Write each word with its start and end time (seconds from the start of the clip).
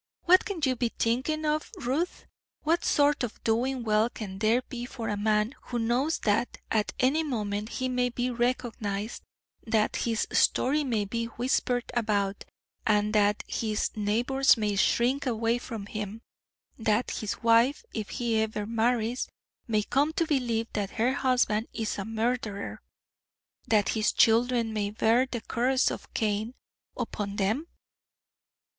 What 0.23 0.45
can 0.45 0.61
you 0.65 0.75
be 0.75 0.89
thinking 0.97 1.45
of, 1.45 1.69
Ruth? 1.77 2.25
What 2.63 2.83
sort 2.83 3.23
of 3.23 3.39
doing 3.43 3.83
well 3.83 4.09
can 4.09 4.39
there 4.39 4.63
be 4.63 4.83
for 4.87 5.09
a 5.09 5.15
man 5.15 5.53
who 5.65 5.77
knows 5.77 6.17
that 6.21 6.57
at 6.71 6.91
any 6.99 7.21
moment 7.21 7.69
he 7.69 7.87
may 7.87 8.09
be 8.09 8.31
recognised, 8.31 9.21
that 9.63 9.97
his 9.97 10.25
story 10.31 10.83
may 10.83 11.05
be 11.05 11.25
whispered 11.25 11.83
about, 11.93 12.45
and 12.83 13.13
that 13.13 13.43
his 13.47 13.91
neighbours 13.95 14.57
may 14.57 14.75
shrink 14.75 15.27
away 15.27 15.59
from 15.59 15.85
him; 15.85 16.23
that 16.79 17.11
his 17.11 17.43
wife, 17.43 17.85
if 17.93 18.09
he 18.09 18.41
ever 18.41 18.65
marries, 18.65 19.27
may 19.67 19.83
come 19.83 20.13
to 20.13 20.25
believe 20.25 20.65
that 20.73 20.89
her 20.97 21.13
husband 21.13 21.67
is 21.73 21.99
a 21.99 22.05
murderer, 22.05 22.81
that 23.67 23.89
his 23.89 24.11
children 24.11 24.73
may 24.73 24.89
bear 24.89 25.27
the 25.29 25.41
curse 25.41 25.91
of 25.91 26.11
Cain 26.15 26.55
upon 26.97 27.35
them? 27.35 27.67